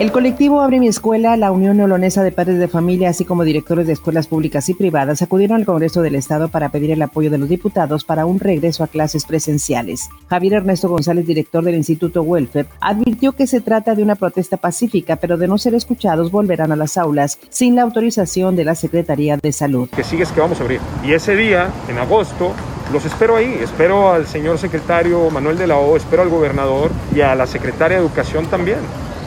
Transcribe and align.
El 0.00 0.12
colectivo 0.12 0.62
Abre 0.62 0.80
mi 0.80 0.88
Escuela, 0.88 1.36
la 1.36 1.52
Unión 1.52 1.76
Neolonesa 1.76 2.22
de 2.22 2.32
Padres 2.32 2.58
de 2.58 2.68
Familia, 2.68 3.10
así 3.10 3.26
como 3.26 3.44
directores 3.44 3.86
de 3.86 3.92
escuelas 3.92 4.28
públicas 4.28 4.66
y 4.70 4.72
privadas, 4.72 5.20
acudieron 5.20 5.58
al 5.58 5.66
Congreso 5.66 6.00
del 6.00 6.14
Estado 6.14 6.48
para 6.48 6.70
pedir 6.70 6.90
el 6.90 7.02
apoyo 7.02 7.28
de 7.28 7.36
los 7.36 7.50
diputados 7.50 8.02
para 8.04 8.24
un 8.24 8.40
regreso 8.40 8.82
a 8.82 8.86
clases 8.86 9.26
presenciales. 9.26 10.08
Javier 10.30 10.54
Ernesto 10.54 10.88
González, 10.88 11.26
director 11.26 11.62
del 11.62 11.74
Instituto 11.74 12.22
Welfare, 12.22 12.66
advirtió 12.80 13.32
que 13.32 13.46
se 13.46 13.60
trata 13.60 13.94
de 13.94 14.02
una 14.02 14.14
protesta 14.14 14.56
pacífica, 14.56 15.16
pero 15.16 15.36
de 15.36 15.48
no 15.48 15.58
ser 15.58 15.74
escuchados 15.74 16.30
volverán 16.30 16.72
a 16.72 16.76
las 16.76 16.96
aulas 16.96 17.38
sin 17.50 17.76
la 17.76 17.82
autorización 17.82 18.56
de 18.56 18.64
la 18.64 18.76
Secretaría 18.76 19.36
de 19.36 19.52
Salud. 19.52 19.90
Que 19.90 20.02
sigues 20.02 20.32
que 20.32 20.40
vamos 20.40 20.60
a 20.60 20.62
abrir. 20.62 20.80
Y 21.04 21.12
ese 21.12 21.36
día, 21.36 21.68
en 21.90 21.98
agosto, 21.98 22.52
los 22.90 23.04
espero 23.04 23.36
ahí, 23.36 23.54
espero 23.62 24.14
al 24.14 24.26
señor 24.26 24.56
secretario 24.56 25.28
Manuel 25.28 25.58
de 25.58 25.66
la 25.66 25.76
O, 25.76 25.94
espero 25.94 26.22
al 26.22 26.30
gobernador 26.30 26.90
y 27.14 27.20
a 27.20 27.34
la 27.34 27.46
secretaria 27.46 27.98
de 27.98 28.02
Educación 28.02 28.46
también 28.46 28.78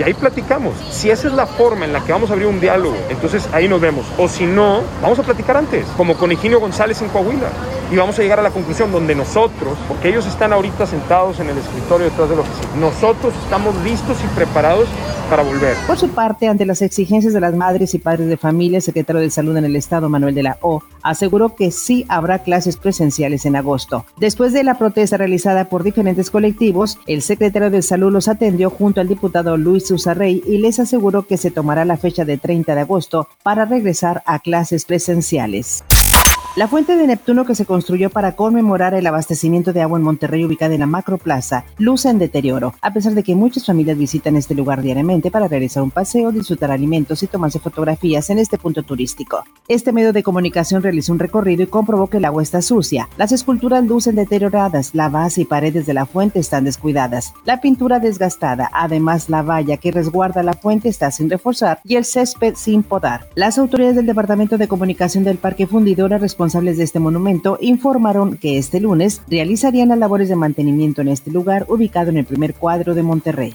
y 0.00 0.02
ahí 0.02 0.14
platicamos. 0.14 0.74
Si 0.90 1.10
esa 1.10 1.28
es 1.28 1.34
la 1.34 1.46
forma 1.46 1.84
en 1.84 1.92
la 1.92 2.02
que 2.02 2.12
vamos 2.12 2.30
a 2.30 2.32
abrir 2.32 2.48
un 2.48 2.58
diálogo, 2.58 2.96
entonces 3.10 3.46
ahí 3.52 3.68
nos 3.68 3.82
vemos. 3.82 4.06
O 4.16 4.28
si 4.28 4.46
no, 4.46 4.80
vamos 5.02 5.18
a 5.18 5.22
platicar 5.22 5.58
antes, 5.58 5.84
como 5.96 6.16
con 6.16 6.32
Higinio 6.32 6.58
González 6.58 7.02
en 7.02 7.08
Coahuila. 7.10 7.50
Y 7.92 7.96
vamos 7.96 8.18
a 8.18 8.22
llegar 8.22 8.38
a 8.38 8.42
la 8.42 8.50
conclusión 8.50 8.92
donde 8.92 9.14
nosotros, 9.14 9.76
porque 9.88 10.08
ellos 10.08 10.24
están 10.26 10.54
ahorita 10.54 10.86
sentados 10.86 11.38
en 11.40 11.50
el 11.50 11.58
escritorio 11.58 12.08
detrás 12.08 12.30
de 12.30 12.36
la 12.36 12.42
oficina, 12.42 12.76
nosotros 12.76 13.34
estamos 13.44 13.74
listos 13.82 14.16
y 14.24 14.36
preparados 14.36 14.88
para 15.28 15.42
volver. 15.42 15.76
Por 15.86 15.96
su 15.96 16.08
parte, 16.08 16.48
ante 16.48 16.66
las 16.66 16.82
exigencias 16.82 17.32
de 17.32 17.40
las 17.40 17.54
madres 17.54 17.94
y 17.94 17.98
padres 17.98 18.28
de 18.28 18.36
familia, 18.36 18.78
el 18.78 18.82
secretario 18.82 19.20
de 19.20 19.30
Salud 19.30 19.56
en 19.56 19.64
el 19.64 19.76
Estado, 19.76 20.08
Manuel 20.08 20.34
de 20.34 20.42
la 20.42 20.58
O, 20.60 20.82
aseguró 21.02 21.54
que 21.54 21.70
sí 21.70 22.04
habrá 22.08 22.40
clases 22.40 22.76
presenciales 22.76 23.44
en 23.44 23.56
agosto. 23.56 24.04
Después 24.18 24.52
de 24.52 24.64
la 24.64 24.78
protesta 24.78 25.16
realizada 25.16 25.66
por 25.66 25.84
diferentes 25.84 26.30
colectivos, 26.30 26.98
el 27.06 27.22
secretario 27.22 27.70
de 27.70 27.82
Salud 27.82 28.12
los 28.12 28.28
atendió 28.28 28.70
junto 28.70 29.00
al 29.00 29.08
diputado 29.08 29.56
Luis 29.56 29.89
Susarrey 29.90 30.40
y 30.46 30.58
les 30.58 30.78
aseguró 30.78 31.26
que 31.26 31.36
se 31.36 31.50
tomará 31.50 31.84
la 31.84 31.96
fecha 31.96 32.24
de 32.24 32.38
30 32.38 32.76
de 32.76 32.80
agosto 32.80 33.28
para 33.42 33.64
regresar 33.64 34.22
a 34.24 34.38
clases 34.38 34.84
presenciales. 34.84 35.82
La 36.56 36.66
fuente 36.66 36.96
de 36.96 37.06
Neptuno 37.06 37.44
que 37.44 37.54
se 37.54 37.64
construyó 37.64 38.10
para 38.10 38.34
conmemorar 38.34 38.92
el 38.94 39.06
abastecimiento 39.06 39.72
de 39.72 39.82
agua 39.82 40.00
en 40.00 40.04
Monterrey 40.04 40.44
ubicada 40.44 40.74
en 40.74 40.80
la 40.80 40.86
Macroplaza 40.86 41.64
luce 41.78 42.10
en 42.10 42.18
deterioro, 42.18 42.74
a 42.82 42.92
pesar 42.92 43.14
de 43.14 43.22
que 43.22 43.36
muchas 43.36 43.66
familias 43.66 43.96
visitan 43.96 44.34
este 44.34 44.56
lugar 44.56 44.82
diariamente 44.82 45.30
para 45.30 45.46
realizar 45.46 45.80
un 45.80 45.92
paseo, 45.92 46.32
disfrutar 46.32 46.72
alimentos 46.72 47.22
y 47.22 47.28
tomarse 47.28 47.60
fotografías 47.60 48.30
en 48.30 48.40
este 48.40 48.58
punto 48.58 48.82
turístico. 48.82 49.44
Este 49.68 49.92
medio 49.92 50.12
de 50.12 50.24
comunicación 50.24 50.82
realizó 50.82 51.12
un 51.12 51.20
recorrido 51.20 51.62
y 51.62 51.68
comprobó 51.68 52.08
que 52.08 52.16
el 52.16 52.24
agua 52.24 52.42
está 52.42 52.62
sucia. 52.62 53.08
Las 53.16 53.30
esculturas 53.30 53.84
lucen 53.84 54.16
deterioradas, 54.16 54.92
la 54.92 55.08
base 55.08 55.42
y 55.42 55.44
paredes 55.44 55.86
de 55.86 55.94
la 55.94 56.04
fuente 56.04 56.40
están 56.40 56.64
descuidadas, 56.64 57.32
la 57.44 57.60
pintura 57.60 58.00
desgastada, 58.00 58.68
además 58.72 59.30
la 59.30 59.42
valla 59.42 59.76
que 59.76 59.92
resguarda 59.92 60.42
la 60.42 60.54
fuente 60.54 60.88
está 60.88 61.12
sin 61.12 61.30
reforzar 61.30 61.78
y 61.84 61.94
el 61.94 62.04
césped 62.04 62.54
sin 62.56 62.82
podar. 62.82 63.28
Las 63.36 63.56
autoridades 63.56 63.94
del 63.94 64.06
Departamento 64.06 64.58
de 64.58 64.66
Comunicación 64.66 65.22
del 65.22 65.38
Parque 65.38 65.68
Fundidora 65.68 66.18
responsables 66.40 66.78
de 66.78 66.84
este 66.84 67.00
monumento 67.00 67.58
informaron 67.60 68.38
que 68.38 68.56
este 68.56 68.80
lunes 68.80 69.20
realizarían 69.28 69.90
las 69.90 69.98
labores 69.98 70.30
de 70.30 70.36
mantenimiento 70.36 71.02
en 71.02 71.08
este 71.08 71.30
lugar 71.30 71.66
ubicado 71.68 72.08
en 72.08 72.16
el 72.16 72.24
primer 72.24 72.54
cuadro 72.54 72.94
de 72.94 73.02
Monterrey 73.02 73.54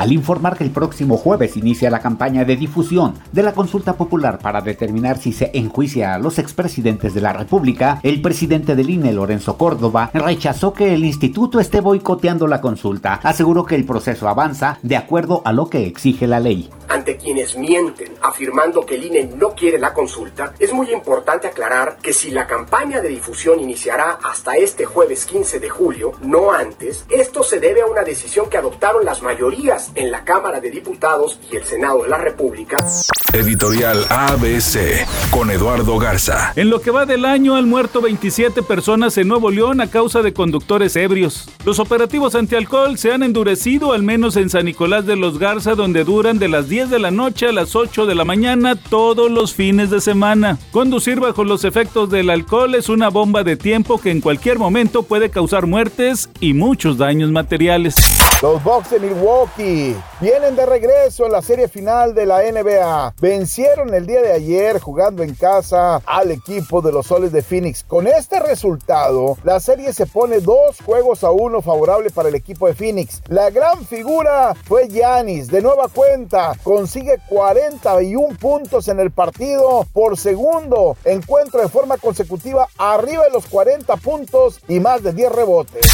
al 0.00 0.12
informar 0.12 0.56
que 0.56 0.64
el 0.64 0.70
próximo 0.70 1.18
jueves 1.18 1.58
inicia 1.58 1.90
la 1.90 2.00
campaña 2.00 2.46
de 2.46 2.56
difusión 2.56 3.14
de 3.32 3.42
la 3.42 3.52
consulta 3.52 3.98
popular 3.98 4.38
para 4.38 4.62
determinar 4.62 5.18
si 5.18 5.32
se 5.32 5.50
enjuicia 5.52 6.14
a 6.14 6.18
los 6.18 6.38
expresidentes 6.38 7.12
de 7.12 7.20
la 7.20 7.34
República, 7.34 8.00
el 8.02 8.22
presidente 8.22 8.74
del 8.74 8.88
INE, 8.88 9.12
Lorenzo 9.12 9.58
Córdoba, 9.58 10.10
rechazó 10.14 10.72
que 10.72 10.94
el 10.94 11.04
instituto 11.04 11.60
esté 11.60 11.82
boicoteando 11.82 12.46
la 12.46 12.62
consulta. 12.62 13.20
Aseguró 13.22 13.66
que 13.66 13.74
el 13.74 13.84
proceso 13.84 14.26
avanza 14.26 14.78
de 14.82 14.96
acuerdo 14.96 15.42
a 15.44 15.52
lo 15.52 15.68
que 15.68 15.86
exige 15.86 16.26
la 16.26 16.40
ley. 16.40 16.70
Ante 16.88 17.18
quienes 17.18 17.58
mienten 17.58 18.09
afirmando 18.22 18.84
que 18.84 18.94
el 18.94 19.04
INE 19.04 19.24
no 19.36 19.54
quiere 19.54 19.78
la 19.78 19.92
consulta, 19.92 20.54
es 20.58 20.72
muy 20.72 20.92
importante 20.92 21.48
aclarar 21.48 21.98
que 22.02 22.12
si 22.12 22.30
la 22.30 22.46
campaña 22.46 23.00
de 23.00 23.08
difusión 23.08 23.60
iniciará 23.60 24.18
hasta 24.22 24.56
este 24.56 24.84
jueves 24.84 25.24
15 25.26 25.60
de 25.60 25.68
julio, 25.68 26.12
no 26.22 26.52
antes, 26.52 27.04
esto 27.08 27.42
se 27.42 27.60
debe 27.60 27.82
a 27.82 27.86
una 27.86 28.02
decisión 28.02 28.48
que 28.48 28.56
adoptaron 28.56 29.04
las 29.04 29.22
mayorías 29.22 29.90
en 29.94 30.10
la 30.10 30.24
Cámara 30.24 30.60
de 30.60 30.70
Diputados 30.70 31.40
y 31.50 31.56
el 31.56 31.64
Senado 31.64 32.02
de 32.02 32.08
la 32.08 32.18
República. 32.18 32.78
Editorial 33.32 34.04
ABC 34.08 35.06
con 35.30 35.50
Eduardo 35.50 35.98
Garza. 35.98 36.52
En 36.56 36.68
lo 36.68 36.80
que 36.80 36.90
va 36.90 37.06
del 37.06 37.24
año 37.24 37.54
han 37.54 37.68
muerto 37.68 38.00
27 38.00 38.62
personas 38.62 39.16
en 39.18 39.28
Nuevo 39.28 39.50
León 39.50 39.80
a 39.80 39.88
causa 39.88 40.22
de 40.22 40.32
conductores 40.32 40.96
ebrios. 40.96 41.48
Los 41.64 41.78
operativos 41.78 42.34
antialcohol 42.34 42.98
se 42.98 43.12
han 43.12 43.22
endurecido 43.22 43.92
al 43.92 44.02
menos 44.02 44.36
en 44.36 44.50
San 44.50 44.64
Nicolás 44.64 45.06
de 45.06 45.16
los 45.16 45.38
Garza 45.38 45.74
donde 45.74 46.04
duran 46.04 46.38
de 46.38 46.48
las 46.48 46.68
10 46.68 46.90
de 46.90 46.98
la 46.98 47.10
noche 47.10 47.46
a 47.46 47.52
las 47.52 47.76
8 47.76 48.06
de 48.06 48.09
la 48.14 48.24
mañana 48.24 48.76
todos 48.76 49.30
los 49.30 49.54
fines 49.54 49.90
de 49.90 50.00
semana. 50.00 50.58
Conducir 50.70 51.20
bajo 51.20 51.44
los 51.44 51.64
efectos 51.64 52.10
del 52.10 52.30
alcohol 52.30 52.74
es 52.74 52.88
una 52.88 53.08
bomba 53.08 53.42
de 53.42 53.56
tiempo 53.56 53.98
que 53.98 54.10
en 54.10 54.20
cualquier 54.20 54.58
momento 54.58 55.02
puede 55.02 55.30
causar 55.30 55.66
muertes 55.66 56.28
y 56.40 56.54
muchos 56.54 56.98
daños 56.98 57.30
materiales. 57.30 57.94
Los 58.42 58.64
Bucks 58.64 58.90
de 58.90 59.00
Milwaukee 59.00 59.94
vienen 60.18 60.56
de 60.56 60.64
regreso 60.64 61.26
en 61.26 61.32
la 61.32 61.42
serie 61.42 61.68
final 61.68 62.14
de 62.14 62.24
la 62.24 62.40
NBA. 62.40 63.14
Vencieron 63.20 63.92
el 63.92 64.06
día 64.06 64.22
de 64.22 64.32
ayer 64.32 64.80
jugando 64.80 65.22
en 65.22 65.34
casa 65.34 66.00
al 66.06 66.30
equipo 66.30 66.80
de 66.80 66.90
los 66.90 67.06
Soles 67.06 67.32
de 67.32 67.42
Phoenix. 67.42 67.84
Con 67.84 68.06
este 68.06 68.40
resultado, 68.40 69.36
la 69.44 69.60
serie 69.60 69.92
se 69.92 70.06
pone 70.06 70.40
dos 70.40 70.78
juegos 70.82 71.22
a 71.22 71.30
uno 71.30 71.60
favorable 71.60 72.08
para 72.08 72.30
el 72.30 72.34
equipo 72.34 72.66
de 72.66 72.74
Phoenix. 72.74 73.22
La 73.28 73.50
gran 73.50 73.84
figura 73.84 74.54
fue 74.64 74.88
Giannis. 74.88 75.48
De 75.48 75.60
nueva 75.60 75.88
cuenta, 75.88 76.52
consigue 76.62 77.18
41 78.00 78.36
puntos 78.38 78.88
en 78.88 78.98
el 79.00 79.10
partido 79.10 79.86
por 79.92 80.16
segundo. 80.16 80.96
Encuentro 81.04 81.60
de 81.60 81.68
forma 81.68 81.98
consecutiva 81.98 82.66
arriba 82.78 83.24
de 83.24 83.30
los 83.30 83.46
40 83.46 83.96
puntos 83.96 84.60
y 84.68 84.80
más 84.80 85.02
de 85.02 85.12
10 85.12 85.32
rebotes. 85.32 85.90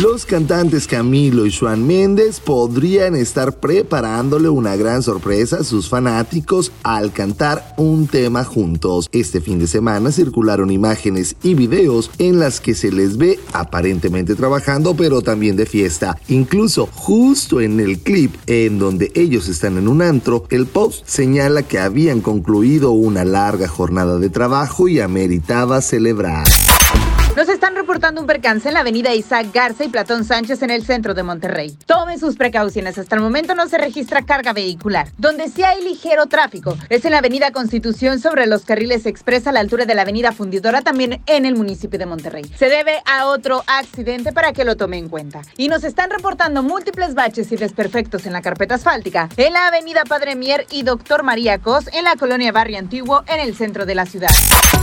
Los 0.00 0.24
cantantes 0.24 0.86
Camilo 0.86 1.46
y 1.46 1.52
Juan 1.52 1.84
Méndez 1.84 2.38
podrían 2.38 3.16
estar 3.16 3.58
preparándole 3.58 4.48
una 4.48 4.76
gran 4.76 5.02
sorpresa 5.02 5.56
a 5.56 5.64
sus 5.64 5.88
fanáticos 5.88 6.70
al 6.84 7.12
cantar 7.12 7.74
un 7.76 8.06
tema 8.06 8.44
juntos. 8.44 9.08
Este 9.10 9.40
fin 9.40 9.58
de 9.58 9.66
semana 9.66 10.12
circularon 10.12 10.70
imágenes 10.70 11.34
y 11.42 11.54
videos 11.54 12.10
en 12.18 12.38
las 12.38 12.60
que 12.60 12.74
se 12.74 12.92
les 12.92 13.16
ve 13.16 13.40
aparentemente 13.52 14.36
trabajando 14.36 14.94
pero 14.94 15.22
también 15.22 15.56
de 15.56 15.66
fiesta. 15.66 16.16
Incluso 16.28 16.88
justo 16.92 17.60
en 17.60 17.80
el 17.80 17.98
clip 17.98 18.34
en 18.46 18.78
donde 18.78 19.10
ellos 19.14 19.48
están 19.48 19.76
en 19.76 19.88
un 19.88 20.02
antro, 20.02 20.44
el 20.50 20.66
post 20.66 21.04
señala 21.06 21.49
que 21.62 21.78
habían 21.78 22.20
concluido 22.20 22.92
una 22.92 23.24
larga 23.24 23.68
jornada 23.68 24.18
de 24.18 24.30
trabajo 24.30 24.88
y 24.88 25.00
ameritaba 25.00 25.80
celebrar. 25.80 26.46
Nos 27.40 27.48
están 27.48 27.74
reportando 27.74 28.20
un 28.20 28.26
percance 28.26 28.68
en 28.68 28.74
la 28.74 28.80
avenida 28.80 29.14
Isaac 29.14 29.46
Garza 29.50 29.82
y 29.82 29.88
Platón 29.88 30.26
Sánchez 30.26 30.60
en 30.60 30.68
el 30.68 30.84
centro 30.84 31.14
de 31.14 31.22
Monterrey. 31.22 31.74
Tomen 31.86 32.20
sus 32.20 32.36
precauciones. 32.36 32.98
Hasta 32.98 33.16
el 33.16 33.22
momento 33.22 33.54
no 33.54 33.66
se 33.66 33.78
registra 33.78 34.26
carga 34.26 34.52
vehicular. 34.52 35.08
Donde 35.16 35.48
sí 35.48 35.62
hay 35.62 35.82
ligero 35.82 36.26
tráfico 36.26 36.76
es 36.90 37.02
en 37.06 37.12
la 37.12 37.18
avenida 37.20 37.50
Constitución 37.50 38.20
sobre 38.20 38.46
los 38.46 38.66
carriles 38.66 39.06
expresa 39.06 39.48
a 39.48 39.52
la 39.54 39.60
altura 39.60 39.86
de 39.86 39.94
la 39.94 40.02
avenida 40.02 40.32
Fundidora, 40.32 40.82
también 40.82 41.22
en 41.24 41.46
el 41.46 41.56
municipio 41.56 41.98
de 41.98 42.04
Monterrey. 42.04 42.44
Se 42.58 42.68
debe 42.68 43.00
a 43.06 43.24
otro 43.24 43.64
accidente 43.66 44.34
para 44.34 44.52
que 44.52 44.66
lo 44.66 44.76
tome 44.76 44.98
en 44.98 45.08
cuenta. 45.08 45.40
Y 45.56 45.68
nos 45.68 45.82
están 45.82 46.10
reportando 46.10 46.62
múltiples 46.62 47.14
baches 47.14 47.50
y 47.52 47.56
desperfectos 47.56 48.26
en 48.26 48.34
la 48.34 48.42
carpeta 48.42 48.74
asfáltica 48.74 49.30
en 49.38 49.54
la 49.54 49.68
avenida 49.68 50.02
Padre 50.06 50.36
Mier 50.36 50.66
y 50.70 50.82
Doctor 50.82 51.22
María 51.22 51.56
Cos 51.56 51.88
en 51.94 52.04
la 52.04 52.16
colonia 52.16 52.52
Barrio 52.52 52.78
Antiguo 52.78 53.24
en 53.26 53.40
el 53.40 53.56
centro 53.56 53.86
de 53.86 53.94
la 53.94 54.04
ciudad. 54.04 54.28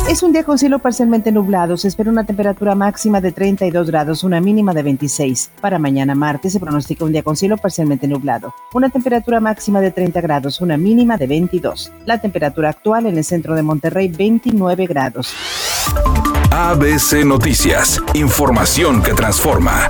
Es 0.09 0.23
un 0.23 0.33
día 0.33 0.43
con 0.43 0.57
cielo 0.57 0.79
parcialmente 0.79 1.31
nublado. 1.31 1.77
Se 1.77 1.87
espera 1.87 2.09
una 2.09 2.25
temperatura 2.47 2.75
máxima 2.75 3.19
de 3.19 3.33
32 3.33 3.87
grados, 3.89 4.23
una 4.23 4.39
mínima 4.39 4.73
de 4.73 4.81
26. 4.81 5.51
Para 5.59 5.79
mañana 5.79 6.15
martes 6.15 6.53
se 6.53 6.61
pronostica 6.61 7.03
un 7.03 7.11
día 7.11 7.21
con 7.21 7.35
cielo 7.35 7.57
parcialmente 7.57 8.07
nublado. 8.07 8.53
Una 8.73 8.89
temperatura 8.89 9.41
máxima 9.41 9.81
de 9.81 9.91
30 9.91 10.21
grados, 10.21 10.61
una 10.61 10.77
mínima 10.77 11.17
de 11.17 11.27
22. 11.27 11.91
La 12.05 12.21
temperatura 12.21 12.69
actual 12.69 13.05
en 13.07 13.17
el 13.17 13.25
centro 13.25 13.53
de 13.53 13.63
Monterrey 13.63 14.07
29 14.07 14.85
grados. 14.85 15.33
ABC 16.51 17.25
Noticias. 17.25 18.01
Información 18.13 19.03
que 19.03 19.13
transforma. 19.13 19.89